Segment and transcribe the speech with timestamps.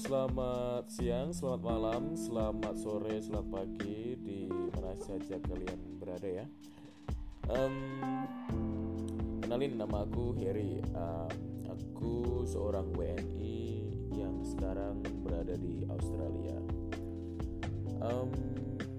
[0.00, 6.46] selamat siang, selamat malam, selamat sore, selamat pagi di mana saja kalian berada ya.
[7.52, 7.76] Um,
[9.44, 10.80] kenalin nama aku Heri.
[10.96, 13.60] Um, aku seorang WNI
[14.16, 16.56] yang sekarang berada di Australia.
[18.00, 18.32] Um,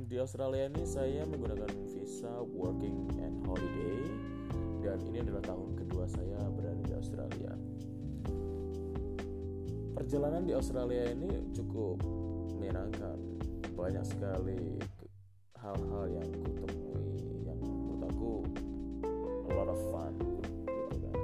[0.06, 4.06] di Australia ini saya menggunakan visa working and holiday
[4.86, 7.51] dan ini adalah tahun kedua saya berada di Australia
[10.02, 12.02] perjalanan di Australia ini cukup
[12.58, 13.22] menyenangkan.
[13.78, 14.82] Banyak sekali
[15.62, 16.26] hal-hal yang
[16.58, 18.32] kutemui yang menurut aku
[19.46, 20.18] a lot of fun
[20.66, 21.18] gitu kan.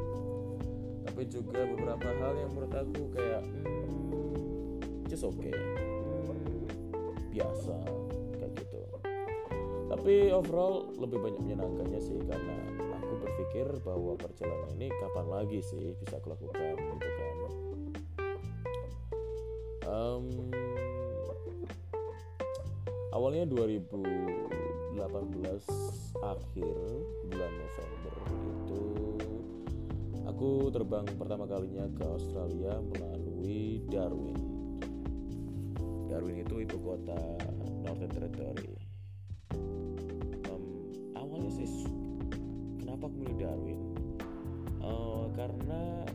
[1.09, 4.77] Tapi juga beberapa hal yang menurut aku kayak hmm,
[5.09, 5.57] just okay.
[5.57, 6.37] Hmm,
[7.33, 7.81] biasa
[8.37, 8.81] kayak gitu.
[9.89, 12.61] Tapi overall lebih banyak menyenangkannya sih karena
[12.93, 16.77] aku berpikir bahwa perjalanan ini kapan lagi sih bisa aku lakukan
[19.97, 20.25] um,
[23.13, 24.93] awalnya 2018
[26.21, 26.77] akhir
[27.29, 28.83] bulan November itu
[30.29, 34.37] aku terbang pertama kalinya ke Australia melalui Darwin.
[36.07, 37.19] Darwin itu ibu kota
[37.83, 38.73] Northern Territory.
[40.47, 40.63] Um,
[41.17, 41.89] awalnya sih
[42.79, 43.81] kenapa aku milih Darwin?
[44.77, 46.05] Uh, karena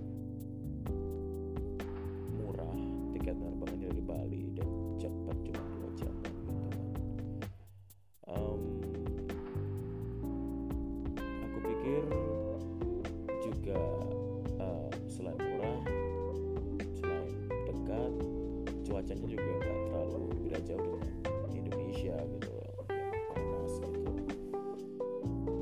[18.83, 22.51] cuacanya juga nggak terlalu beda jauh dengan Indonesia gitu.
[22.91, 24.13] Yang panas gitu.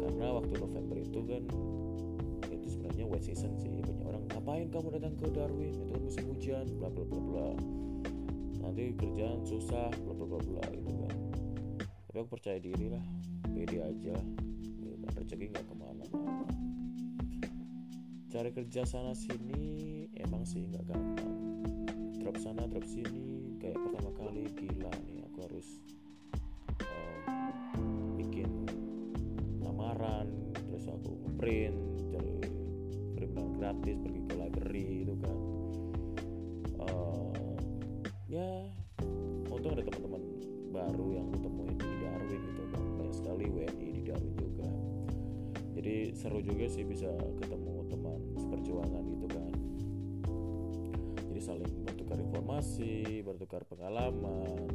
[0.00, 1.42] Karena waktu November itu kan
[2.50, 3.70] itu sebenarnya wet season sih.
[3.70, 5.72] Banyak orang ngapain kamu datang ke Darwin?
[5.76, 7.48] Itu kan musim hujan bla bla bla bla.
[8.60, 11.14] Nanti kerjaan susah bla bla bla bla gitu kan.
[12.10, 13.04] Tapi aku percaya diri lah
[13.52, 14.16] pede aja.
[14.64, 16.04] Gitu kan rezeki nggak ke mana-mana.
[18.30, 21.40] Cari kerja sana sini emang sih nggak gampang
[22.20, 25.68] drop sana drop sini kayak pertama kali gila nih aku harus
[26.84, 28.68] um, bikin
[29.64, 31.80] lamaran terus aku print
[32.12, 32.44] cari
[33.16, 35.38] print gratis pergi ke library itu kan.
[36.76, 37.56] Uh,
[38.28, 38.68] ya
[39.48, 40.22] untung ada teman-teman
[40.76, 44.68] baru yang ketemuin di Darwin gitu kan banyak sekali WNI di Darwin juga.
[45.72, 47.08] Jadi seru juga sih bisa
[47.40, 49.49] ketemu teman seperjuangan gitu kan
[51.40, 54.68] saling bertukar informasi bertukar pengalaman.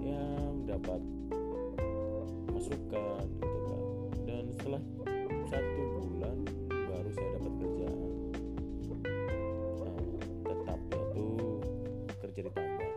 [0.00, 0.24] Ya
[0.64, 1.04] dapat
[2.48, 3.84] masukan gitu kan.
[4.24, 4.82] Dan setelah
[5.52, 6.38] satu bulan
[6.72, 8.10] baru saya dapat kerjaan.
[9.84, 10.16] Uh,
[10.48, 11.28] tetap yaitu
[12.24, 12.92] kerja di tambang.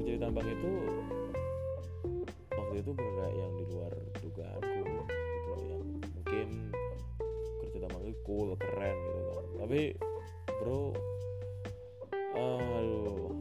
[0.00, 0.72] Kerja di tambang itu
[2.56, 3.92] waktu itu benar yang di luar
[4.24, 5.84] dugaanku gitu yang
[6.16, 6.48] mungkin
[7.98, 9.44] itu cool keren gitu kan.
[9.66, 9.80] Tapi
[10.60, 10.94] bro
[12.36, 13.34] aduh.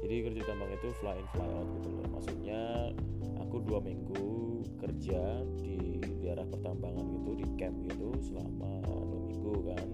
[0.00, 2.06] Jadi kerja tambang itu fly in fly out gitu loh.
[2.10, 2.62] Maksudnya
[3.38, 4.26] aku dua minggu
[4.80, 9.86] kerja di daerah pertambangan gitu di camp gitu selama dua minggu kan.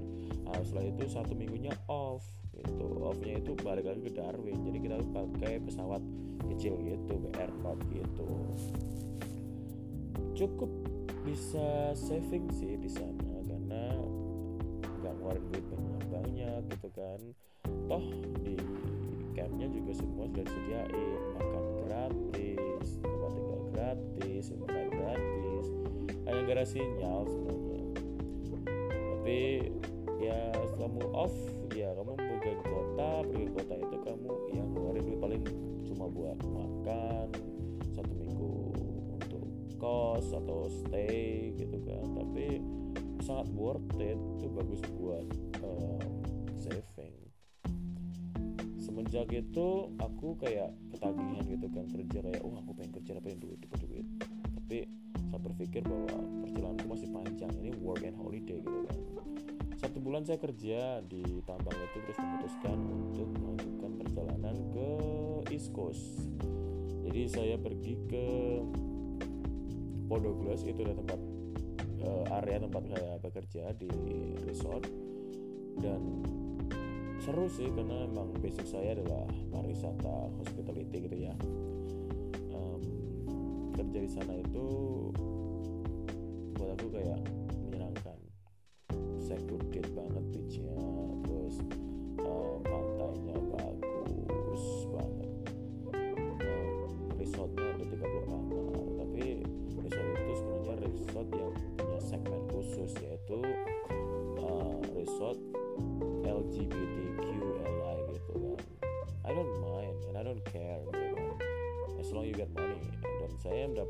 [0.47, 2.23] Nah, setelah itu satu minggunya off
[2.55, 2.87] gitu.
[3.03, 4.63] Offnya itu balik lagi ke Darwin.
[4.65, 6.01] Jadi kita pakai pesawat
[6.55, 8.29] kecil gitu airport gitu.
[10.37, 10.71] Cukup
[11.27, 13.99] bisa saving sih di sana karena
[15.03, 17.21] nggak ngeluarin duit banyak banyak gitu kan.
[17.91, 18.07] Toh
[18.47, 18.55] di
[19.35, 25.67] campnya juga semua sudah disediain makan gratis tempat tinggal gratis internet gratis
[26.31, 27.83] hanya gara sinyal sebenarnya.
[28.87, 29.43] Tapi
[30.23, 31.37] ya setelah kamu off
[31.75, 33.75] ya kamu pergi ke kota pergi ke kota
[40.17, 42.09] kos atau stay gitu kan.
[42.17, 42.65] Tapi
[43.21, 45.29] sangat worth it itu bagus buat
[45.61, 46.01] uh,
[46.57, 47.17] saving.
[48.81, 53.61] Semenjak itu aku kayak ketagihan gitu kan kerja kayak oh aku pengen kerja pengen duit
[53.61, 54.07] dapat duit.
[54.57, 54.79] Tapi
[55.29, 56.17] saya berpikir bahwa
[56.49, 58.99] perjalananku masih panjang ini work and holiday gitu kan.
[59.77, 64.89] Satu bulan saya kerja di tambang itu terus memutuskan untuk melanjutkan perjalanan ke
[65.53, 66.25] East Coast.
[67.05, 68.27] Jadi saya pergi ke
[70.07, 71.21] Podoglas itu adalah tempat
[72.07, 73.91] uh, area tempat saya bekerja di
[74.47, 74.87] resort.
[75.83, 76.23] Dan
[77.19, 81.35] seru sih karena emang basic saya adalah pariwisata hospitality gitu ya.
[82.55, 82.83] Um,
[83.75, 84.67] kerja di sana itu
[86.55, 87.21] buat aku kayak
[87.67, 88.19] menyenangkan.
[89.19, 89.66] Secluded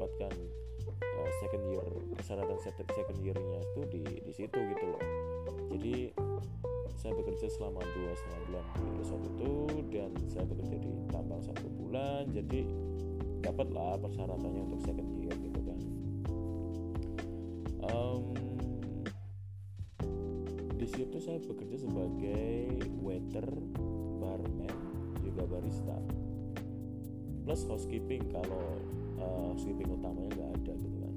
[0.06, 0.35] mendapatkan
[1.03, 5.03] uh, second year persyaratan second yearnya itu di di situ gitu loh.
[5.75, 6.14] Jadi
[6.94, 9.53] saya bekerja selama dua setengah bulan di resort itu
[9.91, 12.31] dan saya bekerja di tambang satu bulan.
[12.31, 12.70] Jadi
[13.43, 15.81] dapatlah persyaratannya untuk second year gitu kan.
[17.82, 18.23] Um,
[20.79, 23.47] di situ saya bekerja sebagai waiter
[24.23, 24.75] barman
[25.26, 25.99] juga barista.
[27.47, 28.82] Plus housekeeping kalau
[29.26, 31.14] uh, housekeeping utamanya nggak ada gitu kan.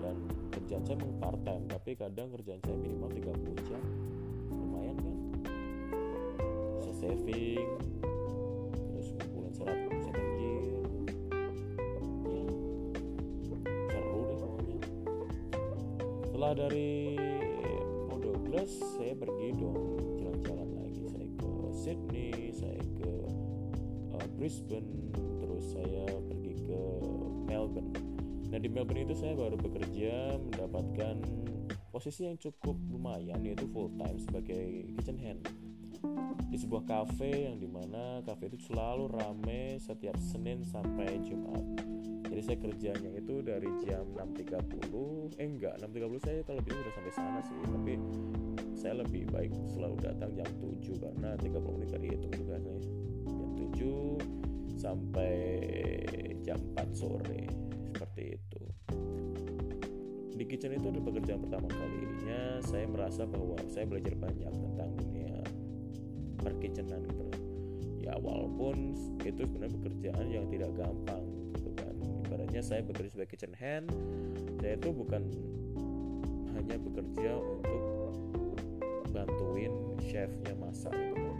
[0.00, 0.16] Dan
[0.50, 3.82] kerjaan saya memang part time tapi kadang kerjaan saya minimal 30 jam.
[4.50, 5.16] Lumayan kan?
[6.82, 7.68] Bisa saving
[8.74, 10.80] terus ngumpulin serat second year ya.
[13.46, 14.78] Seru deh pokoknya.
[16.26, 17.16] Setelah dari
[18.10, 19.78] Podogres saya pergi dong
[20.18, 21.02] jalan-jalan lagi.
[21.06, 23.12] Saya ke Sydney saya ke
[24.18, 25.29] uh, Brisbane
[28.50, 31.22] nah di Melbourne itu saya baru bekerja mendapatkan
[31.90, 35.42] posisi yang cukup lumayan yaitu full time sebagai kitchen hand.
[36.48, 41.62] Di sebuah cafe yang di mana cafe itu selalu rame setiap Senin sampai Jumat.
[42.30, 47.12] Jadi saya kerjanya itu dari jam 6.30 eh enggak 6.30 saya kalau bisa udah sampai
[47.12, 47.58] sana sih.
[47.58, 47.92] Tapi
[48.78, 52.80] saya lebih baik selalu datang jam 7 karena 30 menit dari itu juga saya.
[53.28, 55.36] Jam 7 sampai
[56.40, 57.69] jam 4 sore
[58.20, 58.62] seperti itu.
[60.36, 65.36] Di kitchen itu ada pekerjaan pertama kalinya saya merasa bahwa saya belajar banyak tentang dunia
[66.40, 67.28] perkitchenan gitu
[68.00, 71.24] ya walaupun itu sebenarnya pekerjaan yang tidak gampang
[71.56, 71.94] gitu kan.
[72.24, 73.92] Ibaratnya saya bekerja sebagai kitchen hand
[74.64, 75.22] saya itu bukan
[76.56, 77.82] hanya bekerja untuk
[79.12, 81.32] bantuin chefnya masak gitu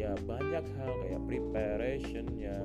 [0.00, 2.56] ya banyak hal kayak preparationnya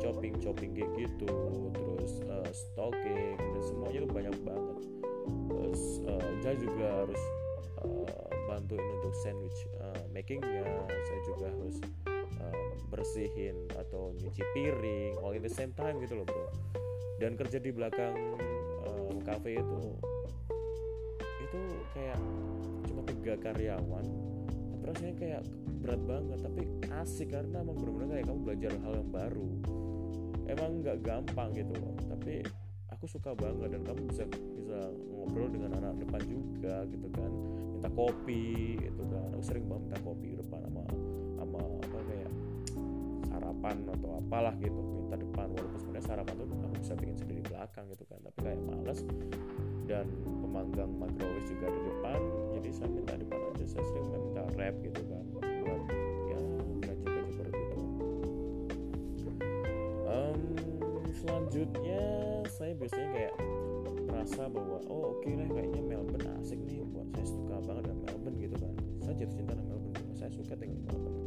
[0.00, 1.36] chopping chopping kayak gitu
[1.76, 4.78] terus uh, stocking dan semuanya itu banyak banget.
[5.52, 7.22] Terus uh, saya juga harus
[7.84, 10.64] uh, bantuin untuk sandwich uh, makingnya.
[10.88, 11.76] Saya juga harus
[12.40, 16.48] uh, bersihin atau nyuci piring all in the same time gitu loh bro.
[17.20, 18.16] Dan kerja di belakang
[18.88, 19.80] uh, cafe itu
[21.44, 21.60] itu
[21.92, 22.18] kayak
[22.88, 24.06] cuma tiga karyawan.
[24.72, 25.42] Tapi rasanya kayak
[25.80, 26.62] berat banget tapi
[27.00, 29.48] asik karena emang bener-bener kayak kamu belajar hal yang baru
[30.50, 31.94] emang nggak gampang gitu loh.
[32.10, 32.42] Tapi
[32.90, 34.78] aku suka banget dan kamu bisa bisa
[35.14, 37.30] ngobrol dengan anak depan juga gitu kan.
[37.78, 39.28] Minta kopi gitu kan.
[39.34, 40.84] Aku sering banget minta kopi di depan sama
[41.40, 42.30] sama apa kayak
[43.30, 44.80] sarapan atau apalah gitu.
[44.80, 48.18] Minta depan walaupun sebenarnya sarapan tuh aku bisa bikin sendiri belakang gitu kan.
[48.26, 49.00] Tapi kayak males.
[49.90, 52.20] Dan pemanggang microwave juga di depan.
[52.58, 53.64] Jadi saya minta depan aja.
[53.66, 55.49] Saya sering minta rap gitu kan
[62.60, 63.34] saya biasanya kayak
[64.04, 68.00] merasa bahwa oh oke okay lah kayaknya Melbourne asik nih buat saya suka banget dengan
[68.04, 70.12] Melbourne gitu kan saya jatuh cinta dengan Melbourne gitu.
[70.12, 71.20] saya suka di Melbourne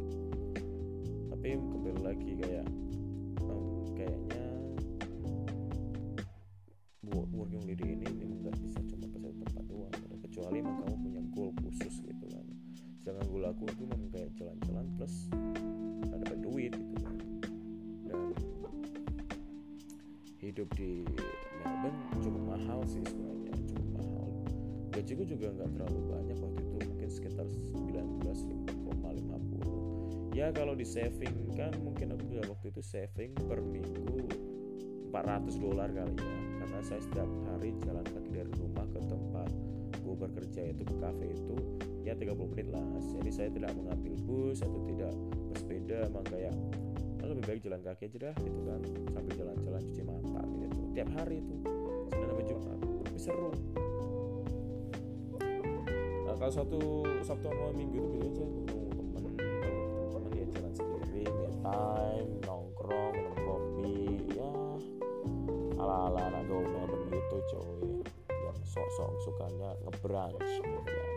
[1.34, 2.67] tapi kembali lagi kayak
[3.50, 3.65] um,
[3.98, 4.46] kayaknya
[7.01, 10.15] buat working holiday ini memang nggak bisa cuma ke satu tempat doang gitu.
[10.29, 12.46] kecuali emang kamu punya goal khusus gitu kan
[13.01, 15.34] sedangkan goal aku itu memang kayak jalan-jalan plus
[20.53, 21.01] hidup di
[21.65, 24.29] Melbourne cukup mahal sih sebenarnya cukup mahal.
[24.93, 28.53] Gajiku juga nggak terlalu banyak waktu itu mungkin sekitar 19,50
[30.33, 34.29] ya kalau di saving kan mungkin aku juga waktu itu saving per minggu
[35.10, 36.38] 400 dolar kali ya.
[36.62, 39.50] Karena saya setiap hari jalan kaki dari rumah ke tempat
[40.05, 41.57] gue bekerja itu ke cafe itu
[42.05, 42.86] ya 30 menit lah.
[43.01, 45.13] Jadi saya tidak mengambil bus atau tidak
[45.53, 46.92] bersepeda emang kayak "Ah,
[47.32, 48.82] lebih baik jalan kaki aja dah gitu kan.
[49.15, 50.80] Sambil jalan-jalan cuci mata gitu.
[50.92, 51.56] Tiap hari itu
[52.12, 52.80] Senin sampai Jumat.
[52.84, 53.51] Tapi seru.
[56.24, 56.82] Nah, kalau satu
[57.24, 59.34] Sabtu sama Minggu itu biasanya saya ketemu temen
[60.12, 63.96] temen ya jalan sendiri me time nongkrong minum kopi
[64.36, 64.51] ya.
[65.80, 68.01] Ala-ala anak gaul Melbourne gitu coy.
[68.27, 71.08] Yang sok-sok sukanya ngebrunch gitu kan.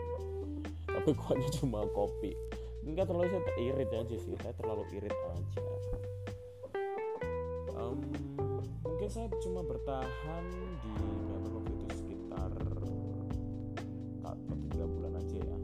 [0.87, 2.31] Tapi kuatnya cuma kopi
[2.87, 4.33] enggak terlalu saya irit aja sih.
[4.39, 5.61] Saya terlalu irit aja.
[7.77, 7.97] Em,
[8.81, 10.43] mungkin saya cuma bertahan
[10.81, 12.51] di Melbourne waktu itu sekitar
[14.23, 15.57] atau tiga bulan aja ya.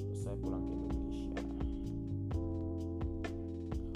[0.00, 1.36] Terus saya pulang ke Indonesia.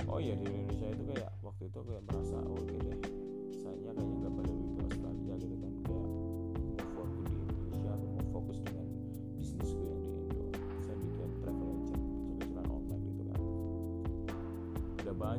[0.06, 2.99] Oh iya di Indonesia itu kayak waktu itu kayak merasa oh, oke deh.
[3.56, 4.56] Saya kayaknya nggak balik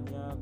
[0.05, 0.37] banyak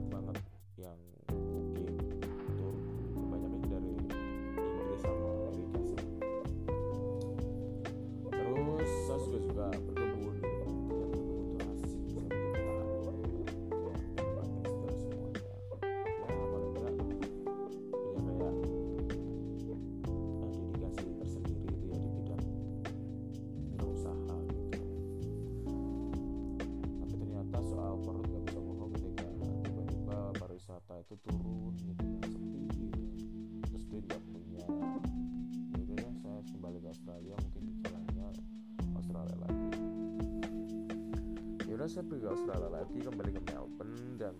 [41.85, 44.33] yaudah saya pergi ke Australia lagi kembali ke Melbourne dan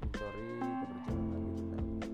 [0.00, 0.48] mencari
[0.80, 2.08] pekerjaan lagi di Melbourne.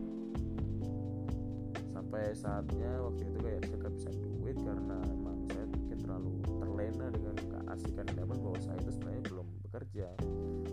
[1.95, 7.37] Sampai saatnya waktu itu kayak saya kehabisan duit karena emang saya mungkin terlalu terlena dengan
[7.38, 10.09] keasikan di Melbourne bahwa saya itu sebenarnya belum bekerja.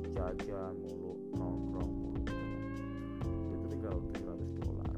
[0.10, 2.65] Jajan mulu nongkrong mulu gitu kan.
[3.53, 4.98] itu tinggal 300 dolar.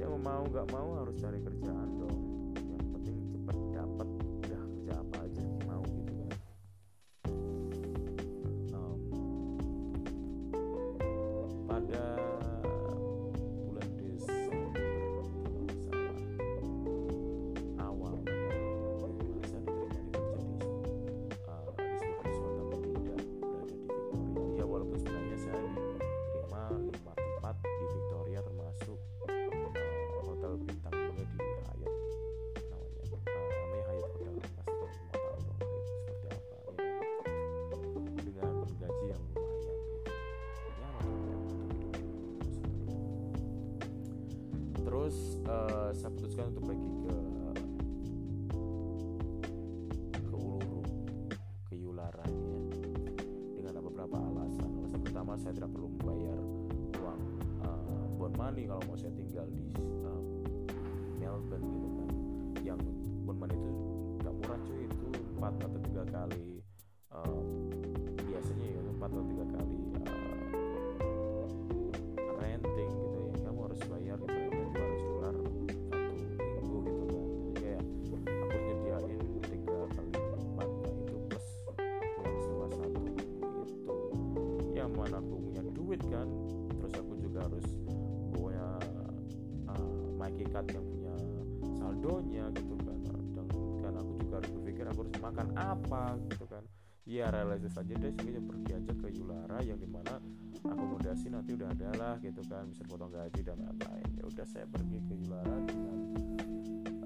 [0.00, 2.35] Ya mau nggak mau harus cari kerjaan dong
[46.06, 47.14] saya putuskan untuk pergi ke
[50.22, 50.82] ke Uluru
[51.66, 52.58] ke Yularan ya.
[53.58, 54.70] Dengan beberapa alasan.
[54.70, 56.38] Alasan pertama saya tidak perlu membayar
[57.02, 57.20] uang
[57.58, 60.22] eh, bond money kalau mau saya tinggal di eh,
[61.18, 62.08] Melbourne gitu kan.
[62.62, 62.78] Yang
[63.26, 63.72] bond money itu
[64.22, 64.86] nggak murah cuy.
[64.86, 66.62] Itu empat atau tiga kali
[67.18, 67.40] eh,
[68.30, 69.85] biasanya ya empat atau tiga kali
[85.06, 86.26] mana aku punya duit kan.
[86.82, 87.66] Terus aku juga harus
[88.34, 88.68] punya
[89.70, 91.14] uh, mic card yang punya
[91.78, 92.98] saldonya gitu kan.
[93.06, 93.46] Dan
[93.78, 96.02] kan aku juga harus berpikir aku harus makan apa
[96.34, 96.66] gitu kan.
[97.06, 100.18] Ya realistis aja deh sehingga pergi aja ke Yulara yang di mana
[100.66, 102.66] akomodasi nanti udah ada lah gitu kan.
[102.66, 104.10] Bisa potong gaji dan lain-lain.
[104.18, 105.98] Ya udah saya pergi ke Yulara dengan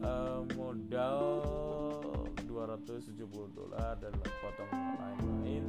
[0.01, 1.21] eh, modal
[2.49, 5.65] 270 dolar dan potong lain-lain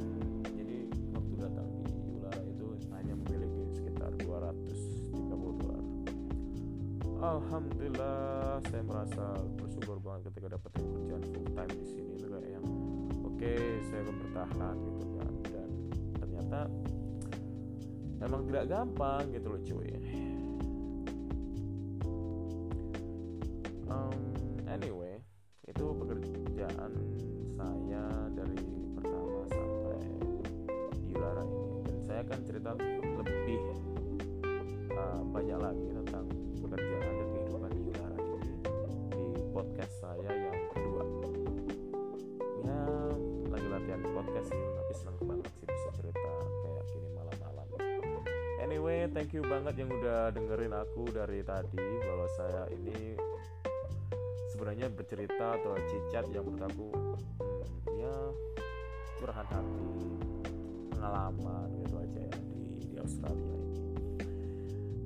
[7.22, 9.22] Alhamdulillah saya merasa
[9.54, 12.66] bersyukur banget ketika dapat pekerjaan full time di sini itu kayak yang
[13.22, 13.54] oke
[13.86, 15.32] saya akan bertahan gitu kan.
[15.46, 15.68] Dan
[16.18, 16.60] ternyata
[18.26, 19.90] emang tidak gampang gitu loh cuy.
[23.86, 24.18] Um,
[24.66, 25.22] anyway
[25.70, 26.92] itu pekerjaan
[27.54, 28.58] saya dari
[28.98, 30.02] pertama sampai
[31.06, 31.86] di Ulara ini.
[31.86, 33.62] Dan saya akan cerita lebih
[34.90, 35.86] uh, banyak lagi
[40.02, 41.04] saya yang kedua.
[42.66, 42.82] Ya
[43.54, 46.32] lagi latihan podcast sih tapi senang banget sih bisa cerita
[46.66, 47.66] kayak gini malam-malam.
[48.58, 53.14] Anyway thank you banget yang udah dengerin aku dari tadi bahwa saya ini
[54.50, 56.86] sebenarnya bercerita atau cicat yang menurut aku
[57.38, 57.62] hmm,
[58.02, 58.16] ya
[59.22, 59.86] curahan hati
[60.90, 63.78] pengalaman gitu aja ya di, di Australia ini.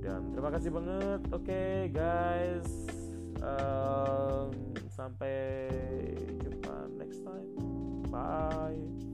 [0.00, 1.20] Dan terima kasih banget.
[1.36, 2.96] Oke guys
[3.42, 5.68] Um, sampai
[6.40, 7.52] jumpa next time.
[8.08, 9.05] Bye